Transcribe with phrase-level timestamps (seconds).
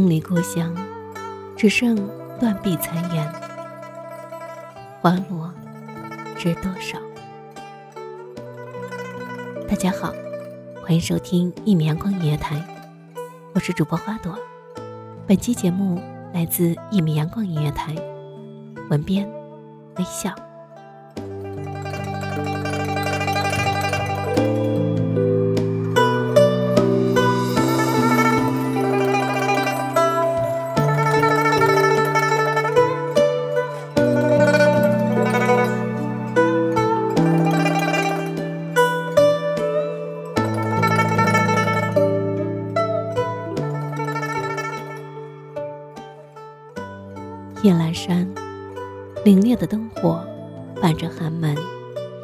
[0.00, 0.74] 梦里故乡，
[1.58, 1.94] 只剩
[2.40, 3.30] 断壁残垣。
[5.02, 5.52] 花落
[6.38, 6.98] 知多少？
[9.68, 10.10] 大家好，
[10.82, 12.64] 欢迎收听一米阳光音乐台，
[13.52, 14.38] 我是主播花朵。
[15.26, 16.00] 本期节目
[16.32, 17.94] 来自一米阳光音乐台，
[18.88, 19.30] 文编
[19.98, 20.34] 微笑。
[47.62, 48.26] 夜阑珊，
[49.22, 50.26] 凛冽的灯火
[50.80, 51.54] 伴着寒门，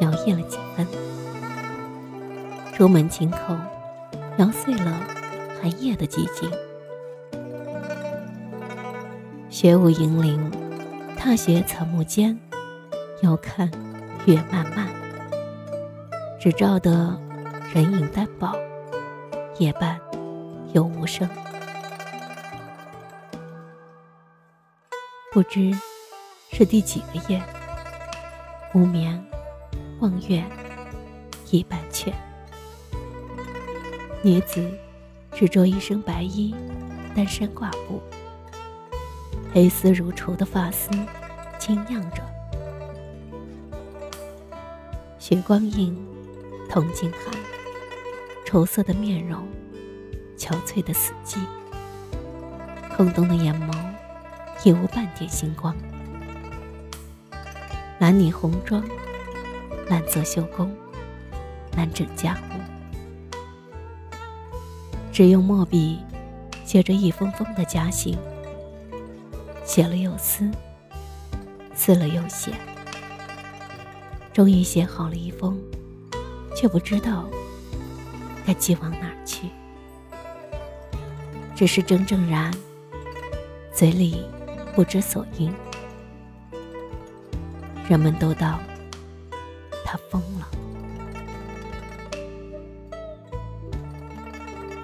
[0.00, 0.86] 摇曳了几分。
[2.74, 3.58] 朱门轻叩，
[4.38, 4.98] 摇碎了
[5.60, 6.50] 寒夜的寂静。
[9.50, 10.50] 雪舞银铃，
[11.18, 12.38] 踏雪草木间，
[13.20, 13.70] 遥看
[14.24, 14.88] 月漫漫。
[16.40, 17.14] 只照得
[17.74, 18.56] 人影单薄，
[19.58, 20.00] 夜半
[20.72, 21.28] 又无声。
[25.36, 25.70] 不知
[26.50, 27.42] 是第几个夜，
[28.72, 29.22] 无眠
[30.00, 30.42] 望月
[31.50, 32.10] 已半阙。
[34.22, 34.66] 女子
[35.34, 36.54] 只着一身白衣，
[37.14, 38.00] 单衫挂布，
[39.52, 40.88] 黑丝如绸的发丝
[41.58, 42.22] 轻漾着，
[45.18, 45.94] 雪光映，
[46.66, 47.34] 铜镜寒，
[48.46, 49.46] 愁色的面容，
[50.38, 51.36] 憔悴的死寂，
[52.96, 53.76] 空洞的眼眸。
[54.64, 55.74] 也无半点星光。
[57.98, 58.82] 难拟红妆，
[59.88, 60.70] 难做绣工，
[61.74, 64.16] 难整家务。
[65.12, 66.00] 只用墨笔
[66.64, 68.18] 写着一封封的家信，
[69.64, 70.50] 写了又撕，
[71.74, 72.52] 撕了又写，
[74.32, 75.58] 终于写好了一封，
[76.54, 77.26] 却不知道
[78.44, 79.48] 该寄往哪儿去。
[81.54, 82.52] 只是怔怔然，
[83.72, 84.22] 嘴里。
[84.76, 85.50] 不知所云，
[87.88, 88.58] 人们都道
[89.86, 90.46] 他疯了。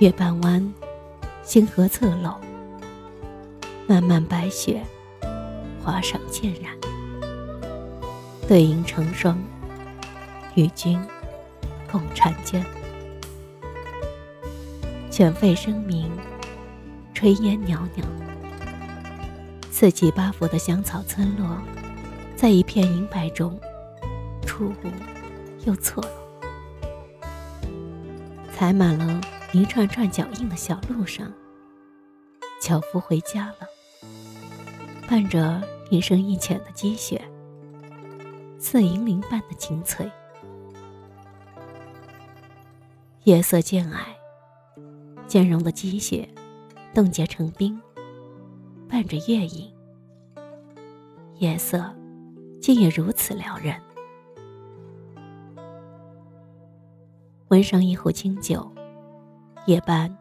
[0.00, 0.74] 月半弯，
[1.44, 2.34] 星河侧漏，
[3.86, 4.82] 漫漫白雪，
[5.84, 6.72] 花上渐染。
[8.48, 9.38] 对影成双，
[10.56, 11.00] 与君
[11.92, 12.66] 共婵娟。
[15.12, 16.10] 犬吠声鸣，
[17.14, 18.04] 炊烟袅袅。
[19.78, 21.60] 四季八福的香草村落，
[22.34, 23.60] 在一片银白中，
[24.40, 24.90] 初舞
[25.66, 27.70] 又错落。
[28.54, 29.20] 踩满了
[29.52, 31.30] 一串串脚印的小路上，
[32.58, 33.68] 樵夫回家了，
[35.06, 37.22] 伴着一深一浅的积雪，
[38.58, 40.10] 似银铃般的清脆。
[43.24, 44.16] 夜色渐矮，
[45.26, 46.26] 渐融的积雪
[46.94, 47.78] 冻结成冰。
[48.88, 49.72] 伴着月影，
[51.38, 51.92] 夜色
[52.60, 53.74] 竟也如此撩人。
[57.48, 58.70] 温上一壶清酒，
[59.66, 60.16] 夜半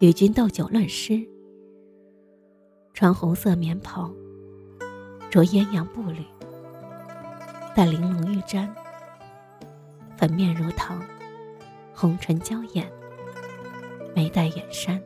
[0.00, 1.24] 与君斗酒论诗。
[2.92, 4.10] 穿红色棉袍，
[5.30, 6.24] 着鸳鸯步履，
[7.74, 8.68] 戴玲珑玉簪，
[10.16, 10.96] 粉面如桃，
[11.94, 12.90] 红唇娇艳，
[14.16, 15.00] 眉黛远山，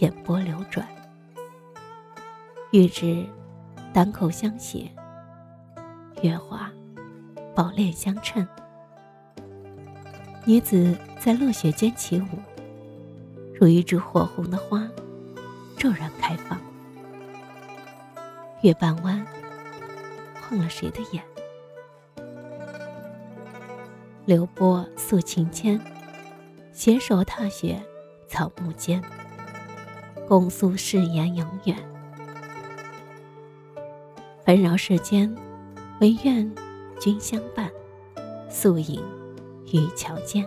[0.00, 0.86] 眼波流转。
[2.72, 3.24] 玉指
[3.94, 4.90] 单口相携，
[6.20, 6.68] 月华
[7.54, 8.46] 宝链相衬。
[10.44, 12.26] 女子在落雪间起舞，
[13.54, 14.86] 如一枝火红的花，
[15.78, 16.58] 骤然开放。
[18.62, 19.24] 月半弯，
[20.42, 21.22] 晃了谁的眼？
[24.24, 25.80] 流波诉情牵，
[26.72, 27.80] 携手踏雪
[28.26, 29.00] 草木间。
[30.26, 31.76] 共诉誓言永远。
[34.46, 35.34] 纷扰世间，
[36.00, 36.48] 唯愿
[37.00, 37.68] 君相伴，
[38.48, 39.02] 宿影
[39.72, 40.46] 渔桥间。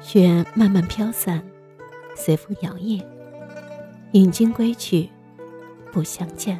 [0.00, 1.44] 雪慢慢飘散，
[2.16, 3.04] 随风摇曳。
[4.12, 5.10] 引君归去，
[5.92, 6.58] 不相见。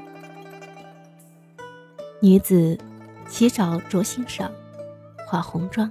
[2.20, 2.76] 女子
[3.26, 4.52] 洗澡着欣赏，
[5.26, 5.90] 化红妆，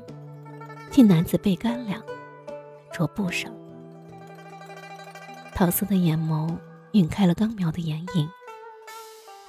[0.91, 1.99] 替男子备干粮，
[2.91, 3.47] 着布裳。
[5.55, 6.55] 桃色的眼眸
[6.97, 8.27] 晕开了刚描的眼影，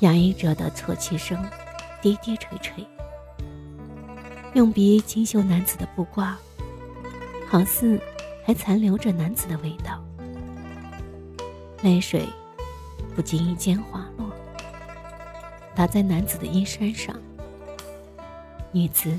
[0.01, 1.43] 压抑着的啜泣声
[2.03, 2.87] 低低垂垂。
[4.53, 6.35] 用鼻轻嗅男子的布褂，
[7.49, 7.99] 好似
[8.45, 10.05] 还残留着男子的味道。
[11.83, 12.27] 泪水
[13.17, 14.31] 不经意间滑落，
[15.75, 17.17] 打在男子的衣衫上。
[18.73, 19.19] 女子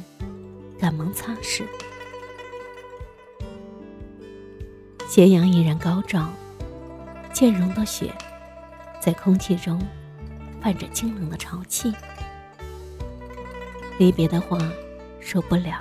[0.80, 1.64] 赶忙擦拭。
[5.08, 6.30] 斜阳依然高照，
[7.40, 8.14] 渐融的雪
[9.00, 9.80] 在空气中
[10.62, 11.94] 泛着清冷的潮气。
[13.98, 14.58] 离别的话
[15.22, 15.80] 说不了，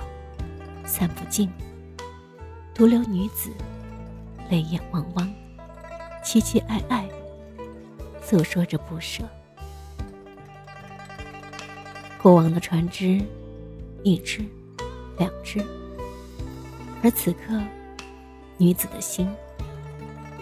[0.87, 1.51] 散不尽，
[2.73, 3.51] 独留女子
[4.49, 5.29] 泪眼汪汪。
[6.23, 7.09] 凄凄爱爱，
[8.23, 9.25] 诉说着不舍。
[12.23, 13.21] 过往的船只，
[14.05, 14.45] 一只，
[15.17, 15.59] 两只，
[17.03, 17.61] 而此刻，
[18.59, 19.29] 女子的心，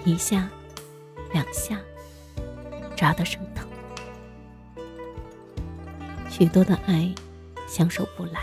[0.05, 0.47] 一下，
[1.37, 1.79] 两下，
[2.97, 3.69] 扎得生疼。
[6.31, 7.15] 许多的爱，
[7.69, 8.41] 相守不来，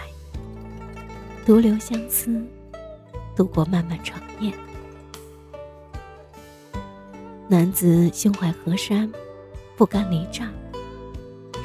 [1.43, 2.39] 独留相思，
[3.35, 4.53] 度过漫漫长夜。
[7.47, 9.11] 男子胸怀河山，
[9.75, 10.47] 不甘离乍，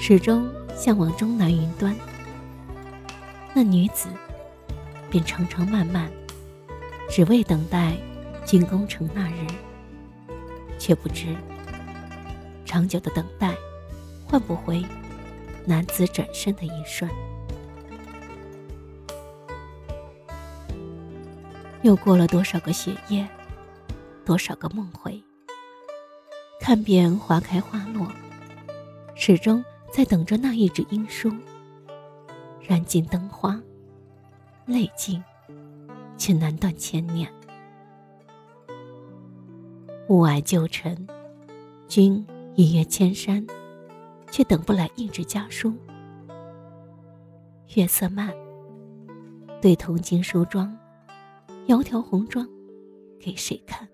[0.01, 1.95] 始终向往终南云端。
[3.53, 4.09] 那女子
[5.11, 6.11] 便长长漫漫，
[7.11, 7.99] 只为等待
[8.47, 9.47] 进宫城那日，
[10.79, 11.37] 却不知
[12.65, 13.55] 长久的等待
[14.25, 14.85] 换不回
[15.65, 17.11] 男子转身的一瞬。
[21.83, 23.27] 又过了多少个雪夜，
[24.25, 25.23] 多少个梦回。
[26.61, 28.11] 看遍花开花落，
[29.15, 31.33] 始终在等着那一纸音书。
[32.61, 33.59] 燃尽灯花，
[34.67, 35.23] 泪尽，
[36.19, 37.33] 却难断千念。
[40.09, 41.07] 雾霭旧尘，
[41.87, 43.47] 君一越千山，
[44.31, 45.71] 却等不来一纸家书。
[47.75, 48.35] 月色漫，
[49.61, 50.75] 对铜镜梳妆，
[51.67, 52.49] 窈窕红妆，
[53.21, 53.87] 给谁看？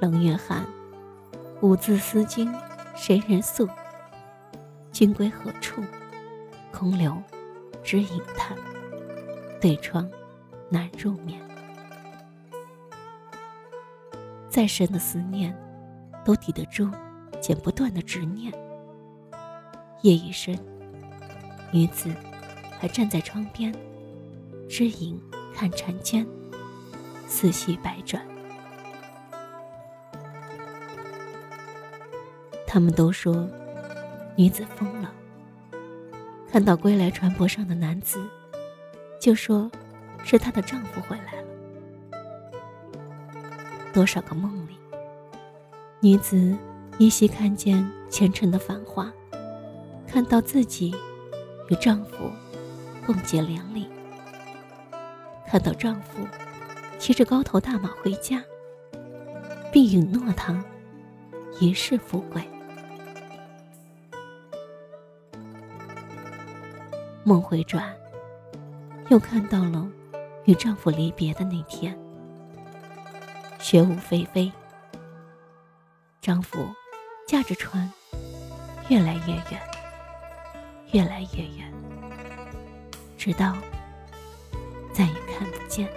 [0.00, 0.66] 冷月寒，
[1.60, 2.50] 五字思君，
[2.94, 3.68] 谁人诉？
[4.92, 5.82] 君归何处？
[6.72, 7.14] 空留
[7.82, 8.56] 只影叹。
[9.60, 10.10] 对窗
[10.70, 11.38] 难入眠。
[14.52, 15.56] 再深的思念，
[16.22, 16.86] 都抵得住
[17.40, 18.52] 剪不断的执念。
[20.02, 20.54] 夜已深，
[21.72, 22.14] 女子
[22.78, 23.74] 还站在窗边，
[24.68, 25.18] 知影
[25.54, 26.26] 看婵娟，
[27.26, 28.22] 思绪百转。
[32.66, 33.48] 他们都说，
[34.36, 35.10] 女子疯了。
[36.50, 38.22] 看到归来船舶上的男子，
[39.18, 39.70] 就说
[40.22, 41.48] 是她的丈夫回来了。
[43.92, 44.78] 多少个梦里，
[46.00, 46.56] 女子
[46.98, 49.12] 依稀看见前尘的繁华，
[50.06, 50.94] 看到自己
[51.68, 52.30] 与丈夫
[53.04, 53.86] 共结连理，
[55.46, 56.26] 看到丈夫
[56.98, 58.42] 骑着高头大马回家，
[59.70, 60.64] 并允诺她
[61.60, 62.42] 一世富贵。
[67.24, 67.94] 梦回转，
[69.10, 69.86] 又看到了
[70.46, 71.96] 与丈夫离别的那天。
[73.62, 74.50] 雪舞霏霏，
[76.20, 76.68] 丈夫
[77.28, 77.88] 驾着船，
[78.88, 79.62] 越来越远，
[80.90, 81.72] 越来越远，
[83.16, 83.56] 直到
[84.92, 85.88] 再也看不见。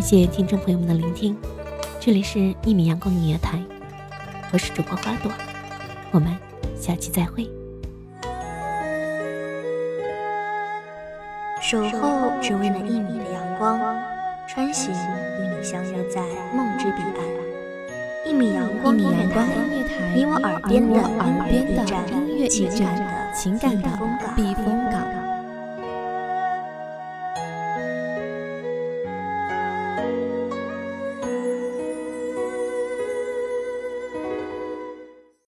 [0.00, 1.36] 谢谢听众朋友们的聆听，
[2.00, 3.58] 这里是一米阳光音乐台，
[4.52, 5.30] 我是主播花朵，
[6.10, 6.36] 我们
[6.76, 7.48] 下期再会。
[11.62, 13.80] 守候只为那一米的阳光，
[14.48, 16.20] 穿行与你相约在
[16.52, 17.24] 梦之彼岸。
[18.26, 19.46] 一米阳光音乐台，
[20.14, 21.00] 你我耳边的
[22.10, 23.88] 音乐情感的，情感的
[24.34, 25.01] 避风港。